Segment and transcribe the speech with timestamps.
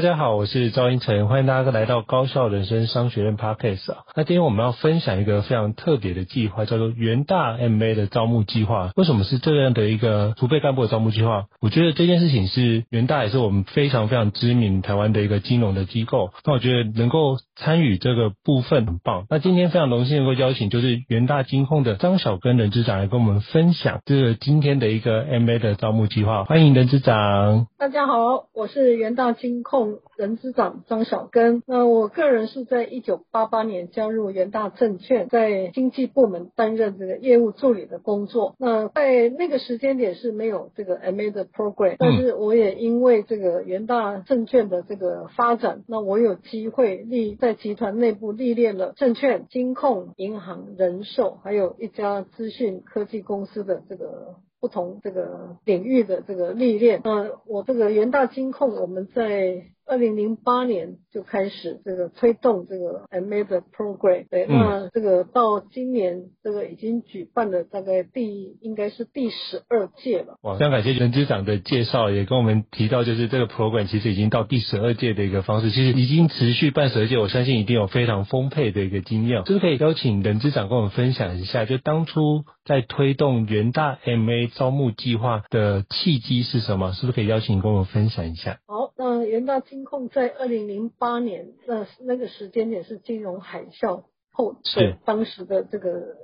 [0.00, 3.98] 大家好，我是赵英成，欢迎大家来到高校人生商学院 Podcast 啊。
[4.16, 8.92] 那今天我们要分享一个非常特别的计划，叫做元大 MA 的招募计划。
[8.96, 11.44] 为什么是这样的一个储备干部的招募计划？
[11.60, 16.32] 我觉得这件事情是元大也是我们非常非常知名台湾的一个金融的机构。
[16.46, 19.26] 那我觉得能够参与这个部分很棒。
[19.28, 26.44] 那今天非常荣幸能够邀请就是元大金控的张小根人资长来跟我们分享这个今天的一个 MA 的招募计划。
[26.44, 27.66] 欢迎人资长。
[27.78, 29.98] 大家好，我是元大金控。
[30.16, 38.54] 人资长张小根，那我个人是在一九八八年加入元大证券，在经济部门担任这个业务助理的工作。
[38.58, 54.36] 那在那个时间点是没有这个 MA 的 program，但是我也因为这个元大证券的这个发展，那我有机会立在集团内部历练了证券、金控、银行、人寿，还有一家资讯科技公司的这个。
[54.62, 70.38] 不同这个领域的这个历练，呃，我这个元大金控，我们在二零零八年就开始这个推动这个 MA 的 program，对，那这个到今年这个已经举办了大概第应该是第十二届了。
[70.42, 86.92] 哇，非常感谢任支长的介绍，也跟我们提到就是这个 program 其实已经到第十二届的一个方式，其实已经持续办十二届，我相信一定有非常丰沛的一个经验，就是可以邀请任支长跟我们分享一下，就当初在推动元大 MA 招募计划的契机是什么？
[86.92, 88.60] 是不是可以邀请你跟我们分享一下？
[88.68, 96.14] 好，那元大金控在二零零八年，那那个时间点是金融海啸后是当时的这个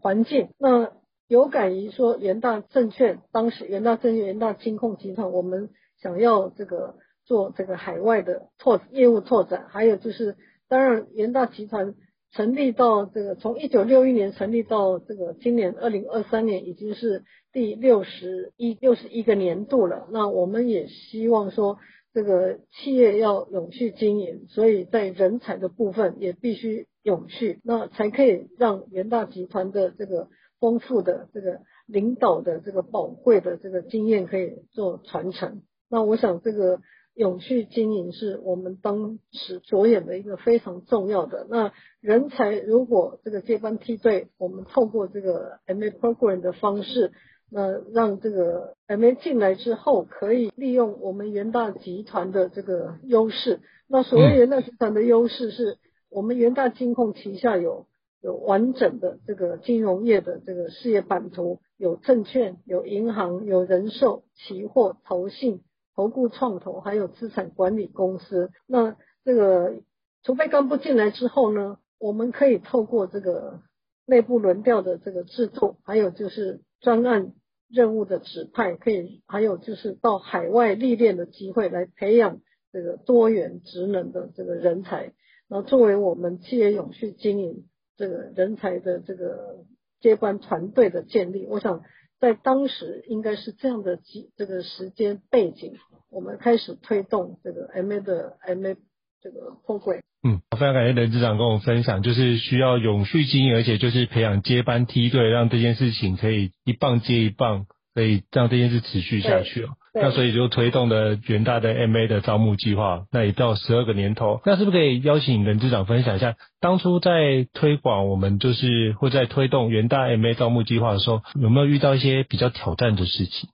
[0.00, 0.48] 环境。
[0.58, 0.90] 那
[1.28, 5.68] 有感于说元大证券，当时元大证券、元大金控集团，我们
[6.00, 6.94] 想要这个
[7.26, 11.94] 做这个海外的拓业务拓展，还有就是，当然元大集团。
[12.32, 20.06] 成立到这个，从一九六一年成立到这个今年二零二三年，已经是第六十一六十一个年度了。
[20.12, 21.78] 那我们也希望说，
[22.14, 30.28] 这个企业要永续经营，所以在人才的部分也必须永续，那才可以让元大集团的这个
[30.60, 35.62] 丰富的这个领导的这个宝贵的这个经验可以做传承。
[35.88, 36.80] 那我想这个。
[37.20, 41.46] 永续经营是我们当时着眼的一个非常重要的。
[41.50, 41.70] 那
[42.00, 47.12] 人才如果这个接班梯队，我们透过这个 MA program 的方式，
[47.50, 53.60] 那让这个 MA 进来之后，可以利用我们元大集团的这个优势。
[53.86, 55.76] 那所谓元大集团的优势，是
[56.08, 57.86] 我们元大金控旗下有
[58.22, 65.60] 有完整的这个金融业的这个事业版图，有证券、有银行、有人寿、期货、投信。
[66.00, 69.82] 投顾创投还有资产管理公司，那这个
[70.22, 73.60] 储备干部进来之后呢，我们可以透过这个
[74.06, 77.34] 内部轮调的这个制度，还有就是专案
[77.68, 82.40] 任务的指派，可以还有就是到海外历练的机会，来培养
[82.72, 85.12] 这个多元职能的这个人才，
[85.48, 87.66] 然后作为我们企业永续经营
[87.98, 89.66] 这个人才的这个
[90.00, 91.82] 接班团队的建立，我想。
[92.20, 95.78] 在当时应该是这样的几这个时间背景，
[96.10, 98.76] 我们开始推动这个 MA 的 MA
[99.22, 100.00] 这个 program。
[100.22, 107.64] 嗯，非常感谢任局长跟我们分享，就是需要永续经营，而且就是培养接班梯队，让这件事情可以一棒接一棒，
[107.94, 109.68] 可以让这件事持续下去哦。
[109.92, 123.48] 那所以就推动了元大的 MA 的招募计划，那也到十二个年头，那是不是可以邀请任执掌分享一下，当初在推广我们就是或在推动元大 MA 招募计划的时候，有没有遇到一些比较挑战的事情？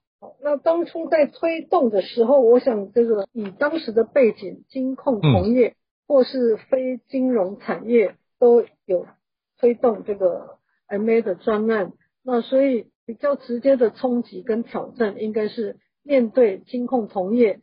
[0.47, 5.67] 那当初在推动的时候，我想这个以当时的背景，金控同业。
[5.69, 5.75] 嗯
[6.09, 9.07] 或是非金融产业都有
[9.59, 10.57] 推动这个
[10.87, 11.91] MA 的专案，
[12.23, 17.59] 那所以比较直接的冲击跟挑战，应该是面对金控同业，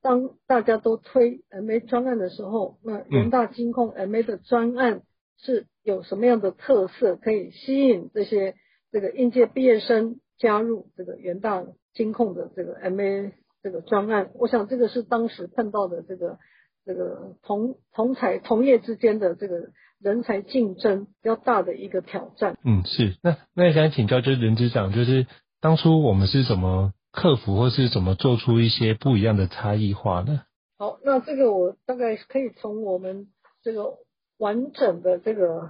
[0.00, 5.02] 当大家都推 MA 专案的时候，那人大金控 MA 的专案
[5.36, 8.54] 是有什么样的特色，可以吸引这些
[8.92, 11.64] 这个应届毕业生加入这个元大
[11.94, 13.32] 金控的这个 MA
[13.62, 14.30] 这个专案？
[14.34, 16.38] 我想这个是当时碰到的这个。
[16.84, 22.56] 这个同同才同业之间的这个人才竞争比较大的一个挑战。
[22.64, 23.18] 嗯，是。
[23.22, 25.26] 那那也想请教，就是任执掌，就是
[25.60, 30.44] 当初我们是怎么克服，或是怎么做出一些不一样的差异化呢？
[30.78, 33.28] 好，那这个我大概可以从我们
[33.62, 33.98] 这个
[34.38, 35.68] 完整的这个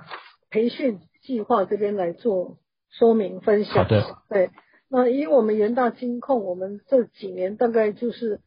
[0.50, 2.58] 培训计划这边来做
[2.90, 3.74] 说明分享。
[3.74, 4.16] 好的。
[4.28, 4.50] 对。
[4.88, 8.40] 那以我们元大金控，我们这几年大概就是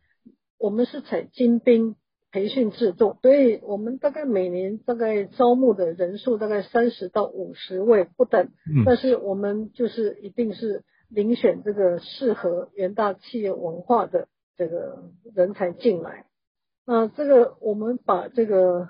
[0.58, 1.96] 我们是采精兵。
[2.34, 16.26] 培训制度，所以我们大概每年大概招募的人数大概三十到五十位不等，嗯，但是我们就是一定是遴选这个适合元大企业文化的这个人才进来。
[16.86, 18.88] 那这个我们把这个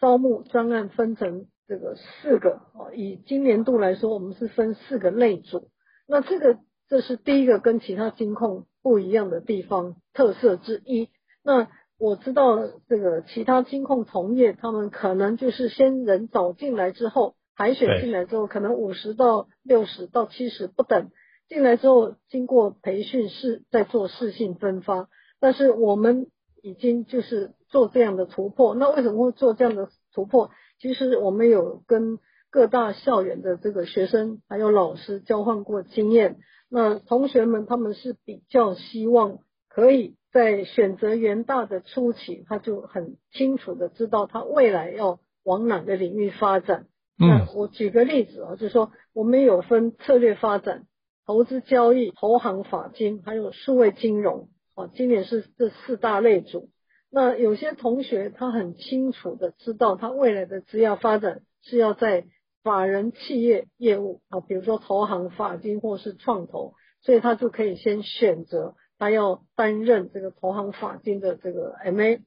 [0.00, 5.68] 招募专案分成这个四个啊，以今年度来说，我们是分四个类组。
[6.08, 6.58] 那这个
[6.88, 11.08] 这是第一个跟其他金控不一样的地方特色之一。
[11.44, 11.68] 那
[11.98, 12.58] 我知道
[12.88, 21.10] 这个其他金控同业，他们可能就是先人找进来之后，海选进来之后，可能五十到六十到七十不等，
[21.46, 25.08] 进来之后经过培训是在做试性分发。
[25.38, 26.26] 但是我们
[26.62, 28.74] 已经就是做这样的突破。
[28.74, 30.50] 那为什么会做这样的突破？
[30.78, 32.18] 其实我们有跟
[32.50, 36.36] 各大校园的这个学生还有老师交换过经验。
[36.68, 39.38] 那同学们他们是比较希望
[39.68, 40.16] 可以。
[40.32, 46.86] 在选择元大的初期，他就很清楚的知道他未来要往哪个领域发展。
[47.18, 50.86] 嗯，那我举个例子啊，就是说我们有分策略发展、
[51.26, 54.50] 投资交易、投行法金，还有数位金融。
[54.76, 56.68] 啊，今年是这四大类组。
[57.10, 62.24] 那有些同学他很清楚的知道，他未来的职业发展是要在
[62.62, 68.74] 法人企业业务啊，比如说投行法金或是创投，所以他就可以先选择。
[68.98, 72.20] 他要担任这个投行法金的这个 MA，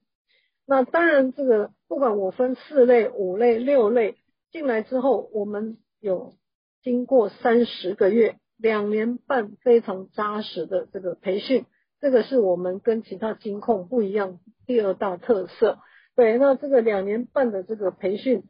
[0.65, 4.17] 那当然这个不管我分四类、五类、六类
[4.51, 6.33] 进来之后，我们有
[6.81, 11.67] 经过三十个月、两年半非常扎实的这个培训，
[12.03, 15.79] 这个是我们跟其他金控不一样第二大特色。
[16.17, 18.43] 对，那这个两年半的这个培训，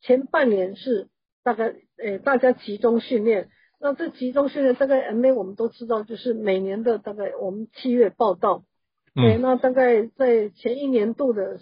[0.00, 1.06] 前半年是
[1.44, 3.50] 大概诶大家集中训练。
[3.78, 8.64] 那这集中训练大概 MA 我们都知道，就是每年的大概我们七月报到，
[9.14, 11.60] 对，那大概在前一年度的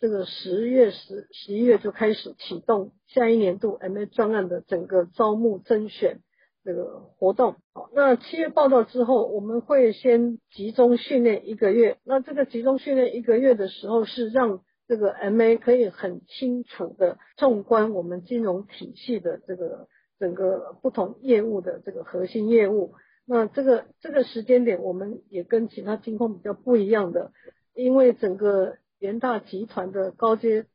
[0.00, 6.18] 这个十月十十一月就开始启动下一年度 MA 专案的整个招募甄选
[6.64, 7.56] 这个活动。
[7.72, 11.98] 好，那七月报道之后，我们会先集中训练一个月。
[12.04, 19.88] 那这个集中训练一个月的时候，是让这个 MA 可以很清楚的纵观我们金融体系的这个。
[20.18, 22.94] 整个不同业务的这个核心业务，
[23.26, 27.32] 那这个这个时间点，我们也跟其他金控比较不一样的，
[27.74, 30.66] 因为整个元大集团的高阶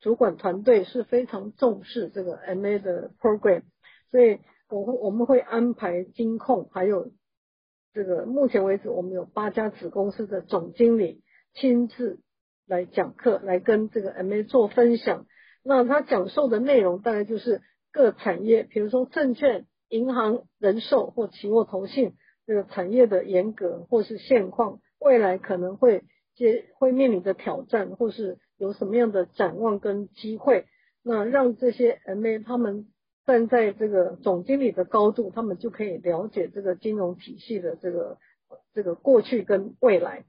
[0.00, 3.64] 主管团队是非常重视这个 MA 的 program，
[4.10, 7.10] 所以我会我们会安排金控，还有
[7.92, 11.22] 这个目前为止我们有八家子公司的总经理
[11.54, 12.20] 亲自
[12.66, 15.26] 来讲课，来跟这个 MA 做分享。
[15.62, 17.62] 那他讲授的内容大概就是。
[17.92, 22.12] 各产业，比如说证券、银行、人寿或期货投信
[22.46, 26.04] 这个产业的严格或是现况，未来可能会
[26.34, 30.66] 接会面临的挑战，或是有什么样的展望跟机会，
[31.02, 32.86] 那让这些 MA 他们
[33.26, 38.18] 站在这个总经理的高度，他们就可以了解这个金融体系的这个
[38.72, 40.24] 这个过去跟未来。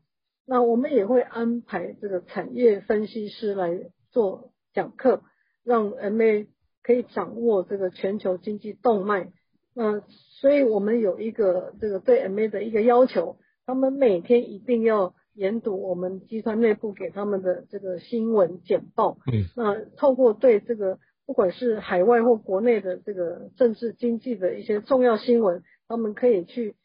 [0.45, 5.21] 那我们也会安排这个产业分析师来做讲课，
[5.63, 6.47] 让 MA。
[6.83, 9.33] 可以掌握这个全球经济动脉，
[9.73, 9.99] 那
[10.39, 19.17] 所以我们有一个这个对 MA 的一个要求，他们每天一定要研读我们集团内部给他们的这个新闻简报。
[19.29, 26.75] 嗯，那透过对这个不管是海外或国内的这个政治经济的一些重要新闻，他们可以去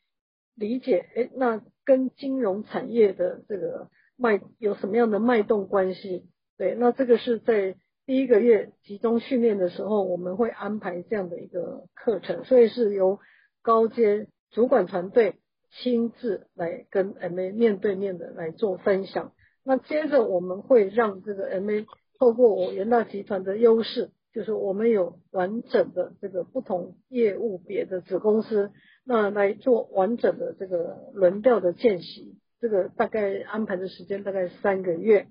[0.57, 6.27] 理解，哎，那跟金融产业的这个脉有什么样的脉动关系？
[6.59, 13.21] 对，那这个是在第一个月集中训练的时候，我们会安排这样的一个课程，所以是由
[13.63, 15.37] 高阶主管团队
[15.71, 19.33] 亲自来跟 MA 面对面的来做分享。
[19.65, 21.87] 那接着我们会让这个 MA
[22.19, 28.71] 透过我元大集团的优势，就是我们有完整的这个不同业务别的子公司，
[29.05, 32.39] 那来做完整的这个轮调的见习。
[32.61, 35.27] 这个大概安排的时间大概三个月。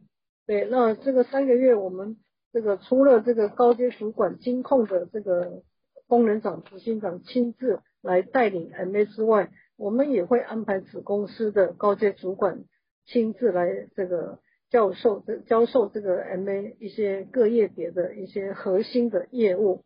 [0.46, 2.18] 对，那这个三个月我们
[2.52, 5.64] 这个除了这个高阶主管金控的这个
[6.08, 12.66] 工人长、执行长亲自来带领 MA 之外，我们也会安排子公司的高阶主管
[13.06, 14.40] 亲自来这个
[14.72, 19.84] 教授这教授这个 MA 一些各业别的一些核心的业务。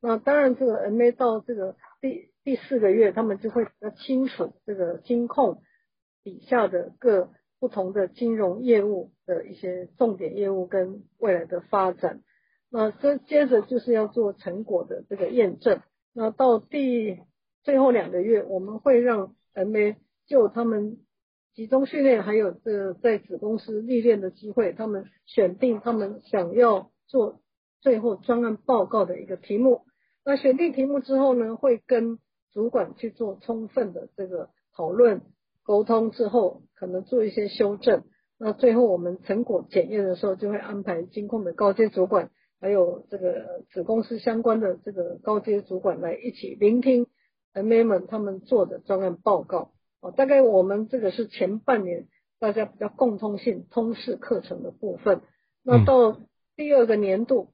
[0.00, 5.60] 那当然，这个 MA 到这个第第四个月，他们就会比较清楚这个金控
[6.22, 12.22] 底下的各不同的金融业务的一些重点业务跟未来的发展。
[12.70, 15.80] 那这接着就是要做成果的这个验证。
[16.12, 17.18] 那到第
[17.64, 19.96] 最后两个月，我们会让 MA
[20.28, 20.98] 就他们
[21.58, 27.40] 集中训练，还有这个在子公司历练的机会，他们选定他们想要做
[27.80, 29.80] 最后专案报告的一个题目。
[30.24, 32.20] 那选定题目之后呢，会跟
[32.52, 35.22] 主管去做充分的这个讨论
[35.64, 38.04] 沟通之后，可能做一些修正。
[38.38, 42.30] 那最后我们成果检验的时候，就会安排金控的高阶主管。
[42.60, 47.08] 还有这个子公司相关的这个高阶主管来一起聆听
[47.52, 49.72] MA 们他们做的专案报告。
[50.00, 52.06] 哦，大概我们这个是前半年
[52.38, 55.22] 大家比较共通性通识课程的部分。
[55.62, 56.20] 那到
[56.56, 57.50] 第二个年度，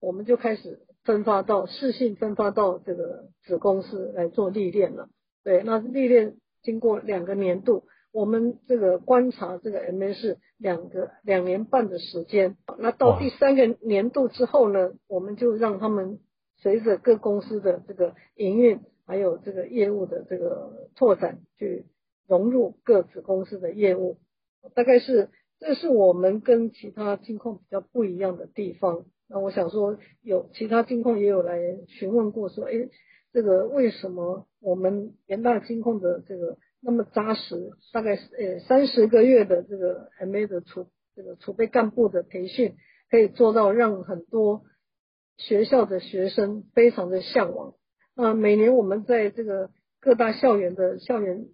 [0.00, 5.08] 我们就开始分发到适性分发到这个子公司来做历练了。
[5.42, 7.84] 对，那历练经过两个年度。
[8.12, 9.80] 我们这个观察这个
[10.14, 16.18] 是两个两年半的时间，那到第三个年度之后呢，我们就让他们
[16.56, 21.86] 随着各公司的这个营运，还有这个业务的这个拓展，去
[22.26, 24.18] 融入各子公司的业务。
[24.74, 29.06] 大概是这是我们跟其他金控比较不一样的地方。
[29.28, 32.90] 那我想说，有其他金控也有来询问过，说，诶，
[33.32, 36.58] 这个为什么我们元大金控的这个。
[36.78, 40.86] 那么扎实，大概是呃三十个月的这个 MA 的储
[41.16, 42.76] 这个储备干部的培训，
[43.10, 44.62] 可以做到让很多
[45.36, 47.74] 学校的学生非常的向往。
[48.16, 49.70] 呃每年我们在这个
[50.00, 51.46] 各大校园的校园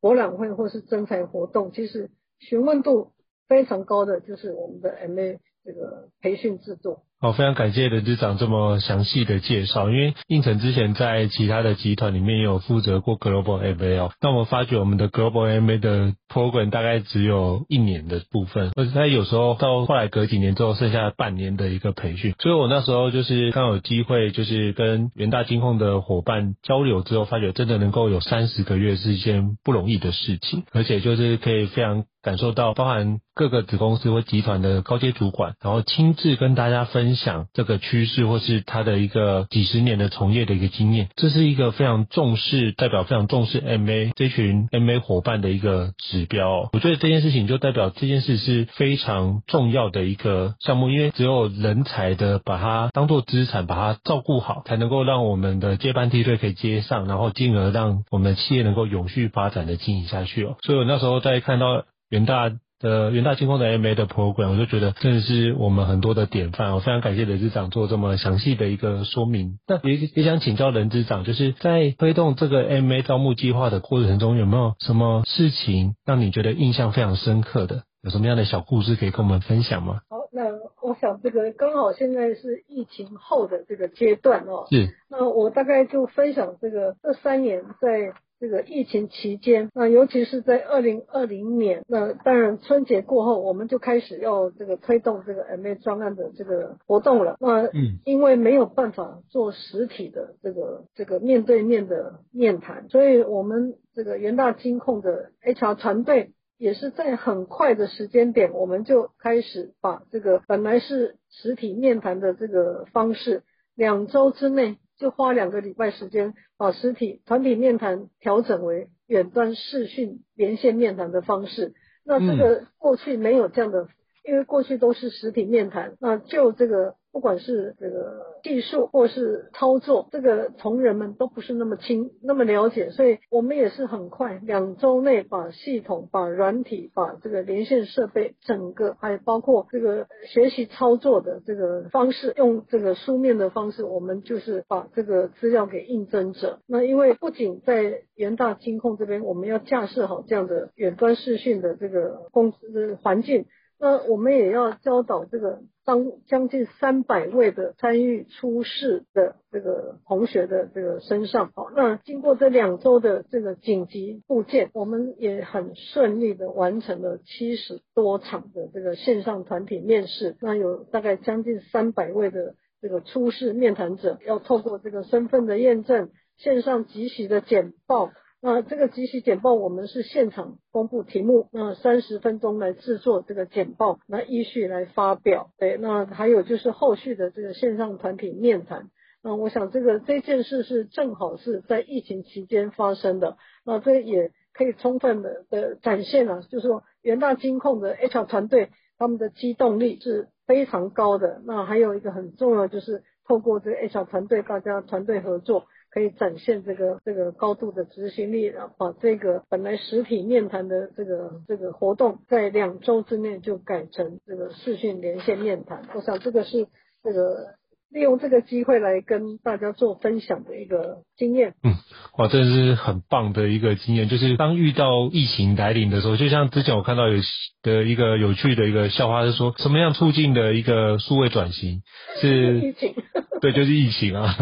[0.00, 3.12] 博览会或是征才活动，其实询问度
[3.48, 7.00] 非常高的就是我们的 MA 这个培训制度。
[7.18, 9.88] 好，非常感谢人资长这么详细的介绍。
[9.88, 22.34] 因为胤丞之前在其他的集团里面也有负责过 Global MA 哦，那我们发觉我们的 Global MA 的 program 大概只有一年的部分，而且他有时候到后来隔几年之后，剩下半年的一个培训。
[22.38, 37.06] 所以我那时候就是刚有机会，就是跟元大金控的伙伴交流之后，发觉真的能够有三十个月是一件不容易的事情，而且就是可以非常感受到，包含各个子公司或集团的高阶主管，然后亲自跟大家分。
[37.16, 46.68] 享这个趋势，或是他的一个几十年的从业的一个经验，这是一个非常重视，代表非常重视 MA 这群 MA 伙伴的一个指标。
[46.72, 60.56] 我觉得这件事情就代表这件事是非常重要的一个项目，因为只有人才的把它当做资产，把它照顾好，才能够让我们的接班梯队可以接上，然后进而让我们的企业能够永续发展的经营下去哦。
[60.62, 62.52] 所以我那时候在看到元大。
[62.78, 66.74] 的元大金控的 MA 的 program，我就觉得真的是我们很多的典范。
[66.74, 69.58] 我非常感谢人资长做这么详细的一个说明。
[69.66, 77.84] 那也也想请教人资长，就是在推动这个 MA 招募计划的过程中，有没有什么事情让你觉得印象非常深刻的？
[78.02, 80.02] 有什么样的小故事可以跟我们分享吗？
[80.10, 80.42] 好，那
[80.82, 84.66] 我想这个刚好现在是疫情后的这个阶段哦。
[84.70, 84.90] 是。
[85.08, 88.12] 那我大概就分享这个这三年在。
[88.38, 97.36] 这个疫情期间，那尤其是在二零二零年，那当然春节过后，我们就开始要这个推动这个 MA 专案的这个活动了。
[97.40, 114.76] 那嗯，因为没有办法做实体的这个这个面对面的面谈，所以我们这个元大金控的 HR 团队也是在很快的时间点，我们就开始把这个本来是实体面谈的这个方式，两周之内。
[114.98, 121.74] 就花两个礼拜时间，把实体团体面谈调整为远端视讯连线面谈的方式。
[122.04, 123.88] 那这个过去没有这样的，
[124.24, 126.96] 因为过去都是实体面谈，那就这个。
[127.16, 146.60] 不管是这个技术或是操作，这个同仁们都不是那么清那么了解，所以我们也是很快两周内把系统、把软体、把这个连线设备整个，还包括这个学习操作的这个方式，用这个书面的方式，我们就是把这个资料给应征者。
[146.66, 153.46] 那因为不仅在元大金控这边，我们要架设好这样的远端视讯的这个公司环境。
[153.78, 178.10] 那我们也要教导这个当将近三百位的参与初试的这个同学的这个身上，好，那经过这两周的这个紧急部件，我们也很顺利的完成了七十多场的这个线上团体面试，那有大概将近三百位的这个初试面谈者，要透过这个身份的验证，线上及时的简报。
[178.46, 185.50] 那这个即时简报，我们是现场公布题目，那三十分钟来制作这个简报，那依序来发表。
[185.58, 188.88] 对，那还有就是后续的这个线上团体面谈。
[189.20, 201.42] 那我想这个这件事是正好是在疫情期间发生的，那这也可以充分的的展现了，就是说元大金控的 HR 团队他们的机动力是非常高的。
[201.44, 205.64] 那还有一个很重要就是透过这个 HR 团队大家团队合作。
[205.96, 215.88] 可以展现这个这个高度的执行力，然后把这个本来实体面谈的这个这个活动，在两周之内就改成这个视讯连线面谈。
[215.94, 216.66] 我想这个是
[217.02, 217.54] 这个。
[217.88, 221.54] 利用这个机会来跟大家做分享的一个经验。
[221.62, 221.72] 嗯，
[222.18, 224.08] 哇，这是很棒的一个经验。
[224.08, 227.14] 就是当遇到疫情来临的时候，就像之前我看到有
[227.62, 231.82] 的一个有趣的一个笑话，是说什么样促进的一个数位转型
[232.20, 232.92] 是 疫情，
[233.40, 234.34] 对，就是疫情啊，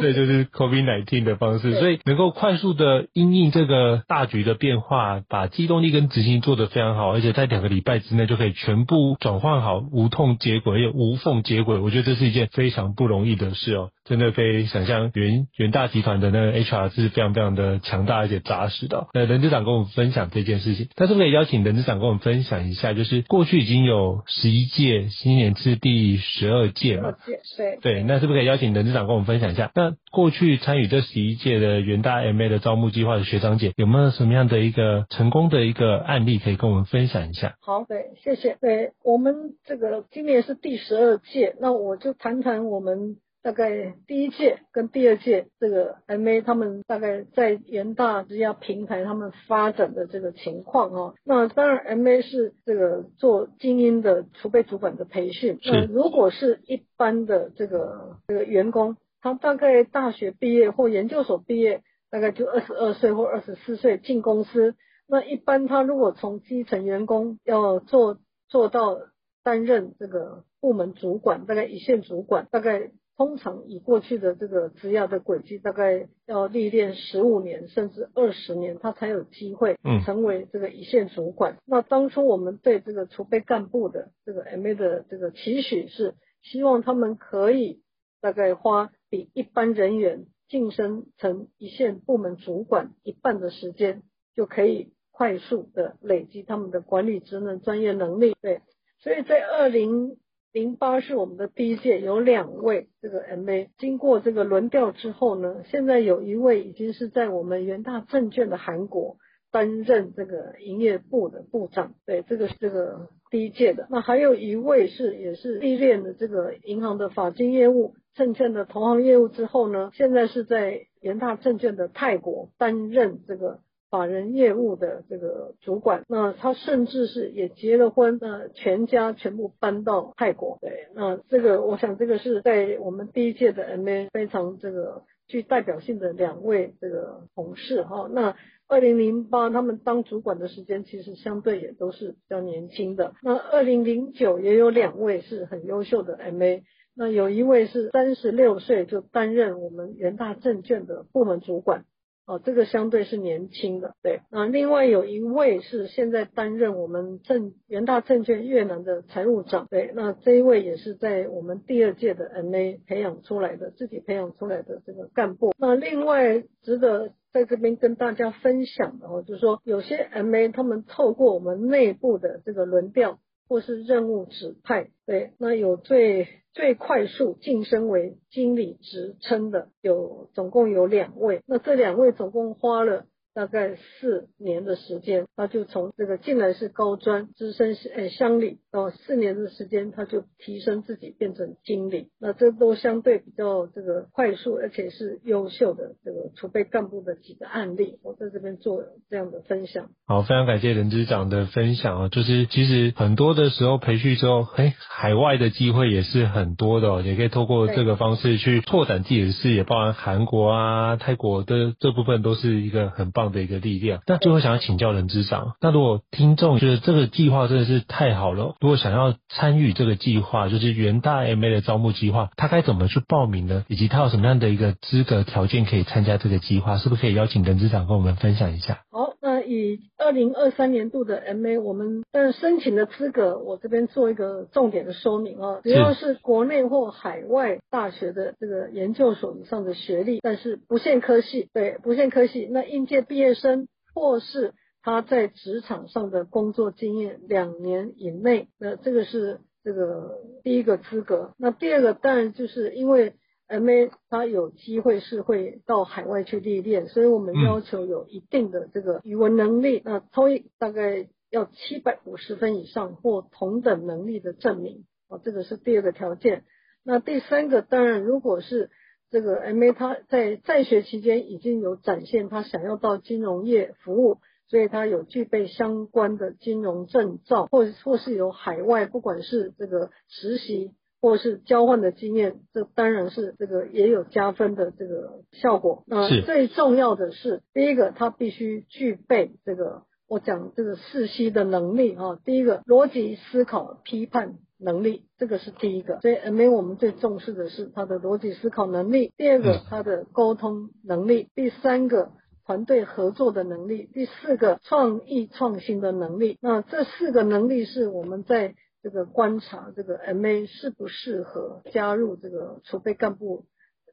[0.00, 11.78] 对，就是 COVID-19 的方式，所以能够快速的因应这个大局的变化，把机动力跟执行做得非常好，而且在两个礼拜之内就可以全部转换好，无痛接轨，也无缝接轨。
[11.78, 12.84] 我觉得这是一件非常。
[12.94, 19.06] 不容易的事哦，真的可以想象元元大集团的那个 HR 是非常非常的强大而且扎实的。
[19.14, 22.92] 那任执长跟我们分享这件事情，那是不是可以邀请任执长跟我们分享一下？
[22.92, 27.14] 就是过去已经有十一届，今年是第十二届嘛？
[27.24, 29.70] 对对，那是不是可以邀请任执长跟我们分享一下？
[29.74, 37.54] 那过去参与这十一届的元大 MA 的招募计划的学长姐，有没有什么样的一个成功的一个案例可以跟我们分享一下？
[37.60, 38.56] 好，对，谢谢。
[38.60, 51.14] 对，我们这个今年是第十二届，那我就谈谈我们大概第一届跟第二届这个 MA 他们大概在元大这家平台他们发展的这个情况啊。
[51.22, 58.96] 那当然 MA 是这个做精英的储备主管的培训，那如果是一般的这个这个员工。
[59.26, 64.74] 他大概大学毕业或研究所毕业，大概就二十二岁或二十四岁进公司。
[65.08, 68.98] 那一般他如果从基层员工要做做到
[69.42, 81.54] 担任这个部门主管，大概一线主管，大概通常以过去的这个职涯的轨迹，大概要历练十五年甚至二十年，他才有机会成为这个一线主管。
[81.54, 81.56] 嗯。
[81.66, 87.82] 那当初我们对这个储备干部的这个 MA 的这个期许是，希望他们可以
[88.20, 88.90] 大概花。
[89.10, 94.02] 比一般人员晋升成一线部门主管一半的时间，
[94.34, 98.34] 就可以快速的累积他们的管理职能、专业能力。
[98.40, 98.62] 对，
[98.98, 100.16] 所以在二零
[100.54, 109.16] 零八是我们的第一届，有两位这个 MA 经过这个轮调之后呢，现在有一位已经是在我们元大证券的韩国
[109.50, 111.94] 担任这个营业部的部长。
[112.06, 113.88] 对，这个是这个第一届的。
[113.90, 117.96] 那还有一位是也是历练的这个银行的法金业务。
[118.14, 123.58] 证券的投行业务之后呢，现在是在元大证券的泰国担任这个
[123.94, 126.02] 法人业务的这个主管。
[126.08, 130.58] 那他甚至是也结了婚，那全家全部搬到泰国。
[130.60, 138.10] 对，那这个我想这个是在我们第一届的 MA 非常这个具代表性的两位这个同事哈。
[138.12, 138.34] 那
[138.66, 143.14] 二零零八他们当主管的时间其实相对也都是比较年轻的。
[143.22, 146.62] 那二零零九也有两位是很优秀的 MA。
[146.96, 151.84] 那有一位是三十六岁就担任我们元大证券的部门主管，
[152.26, 154.20] 哦，这个相对是年轻的，对。
[154.30, 159.92] 那另外有一位是现在担任我们证元大证券越南的财务长，对。
[159.94, 165.52] 那这一位也是在我们第二届的 MA 培养出来的，自己培养出来的这个干部。
[165.58, 173.18] 那另外值得在这边跟大家分享的哦，就是说有些 MA 他们透过我们内部的这个轮调。
[173.48, 199.88] 或是任务指派，对，那有最最快速晋升为经理职称的，有总共有两位，那这两位总共花了大概四年的时间，他就从这个进来是高专资深呃乡里，到四年的时间他就提升自己变成经理，那这都相对比较这个快速，而且是优秀的这个储备干部的几个案例，我在这边做这样的分享。
[200.06, 214.00] 好，非常感谢任支长的分享啊，就是其实很多的时候培训之后，哎，海外的机会也是很多的，也可以透过这个方式去拓展自己的视野，包含韩国啊、泰国的这部分都是一个很棒的一个力量。
[214.06, 223.64] 那最后想要请教人资长，那如果听众觉得这个计划真的是太好了，如果想要参与这个计划，就是元大 MA 的招募计划，他该怎么去报名呢？
[223.68, 226.78] 以及他有什么样的一个资格条件可以参加这个计划？
[226.78, 228.80] 是不是可以邀请人资长跟我们分享一下？
[228.90, 229.13] 好，
[229.44, 243.68] 那以二零二三年度的 MA，我们呃申请的资格，我这边做一个重点的说明啊，只要是国内或海外大学的这个研究所以上的学历，但是不限科系，对，不限科系，那应届毕业生。
[243.96, 251.32] 或是他在职场上的工作经验两年以内，那这个是这个第一个资格。
[251.38, 253.14] 那第二个当然就是因为
[253.48, 266.44] MA 他有机会是会到海外去历练，所以我们要求有一定的这个语文能力，那 TOEIC 大概要七百五十分以上或同等能力的证明，啊，这个是第二个条件。
[266.84, 268.70] 那第三个当然如果是
[269.10, 280.72] 这个 MA 他在在学期间已经有展现他想要到金融业服务，所以他有具备相关的金融证照，或或是有海外不管是这个实习
[281.04, 285.84] 或是交换的经验，这当然是这个也有加分的这个效果。
[285.86, 294.36] 那最重要的是，第一个他必须具备这个我讲这个四 C 的能力啊，第一个逻辑思考批判。
[294.56, 302.12] 能力，这个是第一个，所以 MA 我们最重视的是他的逻辑思考能力，第二个他的沟通能力，第三个
[302.46, 306.38] 团队合作的能力，第四个创意创新的能力。
[306.40, 313.46] 那这四个能力是我们在这个观察这个 MA 适不适合加入这个储备干部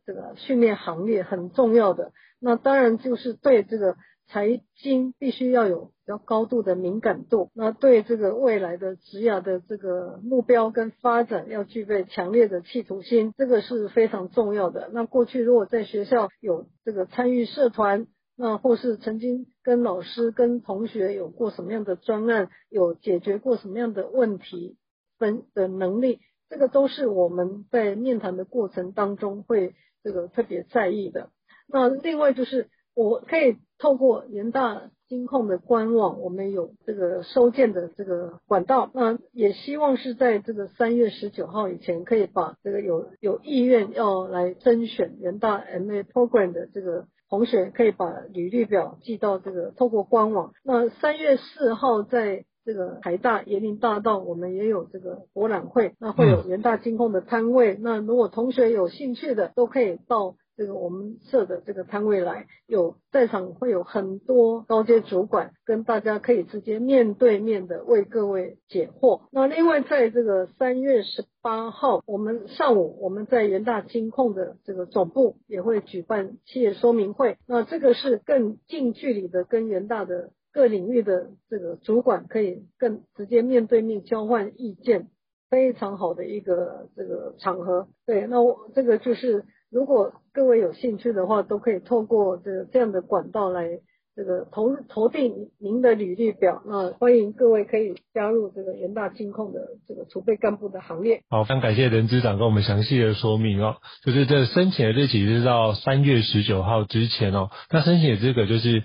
[0.06, 2.12] 这个训练行列很重要的。
[2.39, 3.95] 那当然就是对这个。
[4.27, 14.89] 财经必须要有比较高度的敏感度，那对这个未来的职涯的这个目标跟发展要具备强烈的企图心，这个是非常重要的。
[14.93, 24.77] 那过去如果在学校有这个参与社团，那或是曾经跟老师跟同学有过什么样的专案，有解决过什么样的问题
[25.22, 31.30] 分的能力，这个都是我们在面谈的过程当中会这个特别在意的。
[31.70, 32.68] 那另外就是。
[32.94, 50.52] 我可以透过人大金控的官网，我们有这个收件的这个管道，那也希望是在这个三月十九号以前，可以把这个有有意愿要来甄选人大 MA Program 的这个同学，可以把履历表寄到这个透过官网。
[50.62, 57.78] 那三月四号在这个台大椰林大道，我们也有这个博览会，那会有元大金控的摊位。
[57.80, 60.36] 那如果同学有兴趣的，都可以到。
[60.58, 69.21] 这个我们设的这个摊位来，有在场会有很多高阶主管跟大家可以直接面对面的为各位解惑。
[69.32, 77.38] 那另外在这个三月十八号，我们上午我们在元大金控的这个总部也会举办企业说明会。
[77.47, 85.10] 那这个是更近距离的跟元大的各领域的这个主管可以更直接面对面交换意见，
[85.50, 87.88] 非常好的一个这个场合。
[88.06, 89.46] 对，那我这个就是。
[89.74, 93.80] 如果各位有兴趣的话，都可以透过这这样的管道来。
[94.13, 101.21] 这个投投递您的履历表，那欢迎各位可以加入这个人大金控的这个储备干部的行列。
[101.30, 103.78] 好，非常感谢任支长跟我们详细的说明哦。
[104.04, 107.52] 就是这申请的日期是到三月十九号之前哦。
[107.71, 108.84] 那申请的资格就是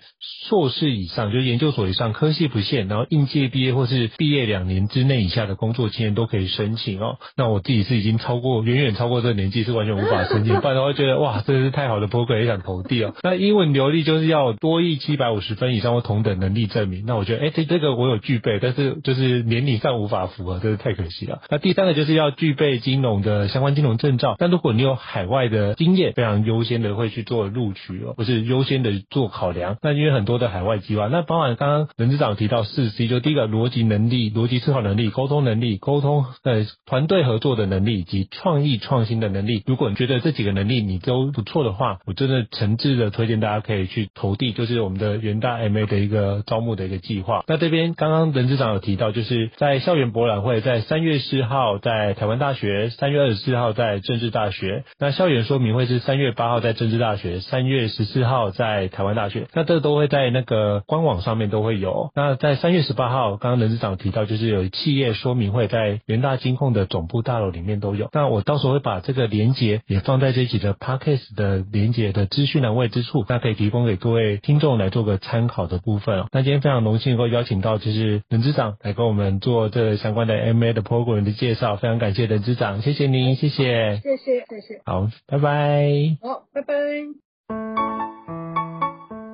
[0.48, 7.16] 硕士以上，就是研究所以上，科系不限，然后应届毕业或是毕业两年之内以下的工作经验都可以申请哦。
[7.36, 13.12] 那我自己是已经超过远远超过这个年纪，是完全无法申请， 不然的话觉得哇，真的是太好的 program 也想投递哦。
[13.24, 15.15] 那英文流利就是要多益七。
[15.16, 21.40] 一百五十分以上或同等能力证明，那我觉得，哎，这这个我有具备，但是就是年龄上无法符合，真是太可惜了。
[21.48, 29.78] 那第三个就是要具备金融的相关金融证照，但如果你有海外的经验，非常优先的会去做录取哦，不是优先的做考量。
[29.80, 39.62] 那因为很多的海外计划，那包含刚刚任支长提到四 C，就第一个逻辑能力、逻辑思考能力、沟通能力、沟通呃团队合作的能力以及创意创新的能力。
[39.66, 45.05] 如果你觉得这几个能力你都不错的话，我真的诚挚的推荐大家可以去投递，就是我们的。
[45.06, 47.44] 的元大 MA 的一个招募的一个计划。
[47.46, 54.84] 那这边刚刚任执长有提到，就是在校园博览会在三月四号在台湾大学，三月二十四号在政治大学。
[54.98, 59.46] 那校园说明会是三月八号在政治大学，三月十四号在台湾大学。
[59.54, 62.10] 那这都会在那个官网上面都会有。
[62.14, 68.08] 那在三月十八号，刚刚任执长提到，就是有企业说明会在元大金控的总部大楼里面都有。
[68.12, 76.24] 那我到时候会把这个连接也放在这一集的 Podcast 的连接的资讯栏位之处，那可以提供给各位听众来做个参考的部分。
[76.32, 86.74] 那今天非常荣幸能够邀请到就是任支长来跟我们做这个相关的 MA 的 program 的介绍，非常感谢任支长，谢谢您，谢谢，谢谢，谢谢，好，拜拜，好，拜拜。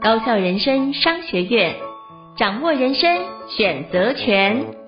[0.00, 1.76] 高校人生商学院，
[2.36, 3.20] 掌握人生
[3.56, 4.81] 选择权。